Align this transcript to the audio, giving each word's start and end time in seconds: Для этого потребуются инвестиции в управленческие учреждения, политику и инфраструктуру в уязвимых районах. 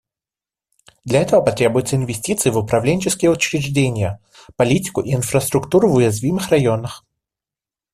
Для 1.05 1.21
этого 1.21 1.41
потребуются 1.43 1.95
инвестиции 1.95 2.49
в 2.49 2.57
управленческие 2.57 3.29
учреждения, 3.29 4.19
политику 4.55 5.01
и 5.01 5.13
инфраструктуру 5.13 5.91
в 5.91 5.95
уязвимых 5.97 6.49
районах. 6.49 7.05